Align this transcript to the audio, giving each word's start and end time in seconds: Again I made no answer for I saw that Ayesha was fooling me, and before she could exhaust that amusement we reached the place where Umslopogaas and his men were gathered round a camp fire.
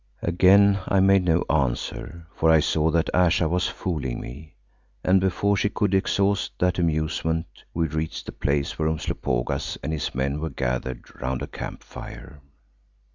Again 0.23 0.79
I 0.87 0.99
made 0.99 1.25
no 1.25 1.43
answer 1.47 2.25
for 2.35 2.49
I 2.49 2.59
saw 2.59 2.89
that 2.89 3.11
Ayesha 3.13 3.47
was 3.47 3.67
fooling 3.67 4.19
me, 4.19 4.55
and 5.03 5.21
before 5.21 5.55
she 5.55 5.69
could 5.69 5.93
exhaust 5.93 6.53
that 6.57 6.79
amusement 6.79 7.45
we 7.71 7.85
reached 7.85 8.25
the 8.25 8.31
place 8.31 8.79
where 8.79 8.87
Umslopogaas 8.89 9.77
and 9.83 9.93
his 9.93 10.15
men 10.15 10.39
were 10.39 10.49
gathered 10.49 11.21
round 11.21 11.43
a 11.43 11.47
camp 11.47 11.83
fire. 11.83 12.39